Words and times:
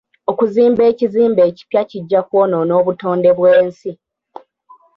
Okuzimba 0.31 0.81
ekizimbe 0.91 1.41
ekipya 1.49 1.81
kijja 1.89 2.19
kwonoona 2.27 2.73
obutonde 2.81 3.29
bw'ensi. 3.37 3.91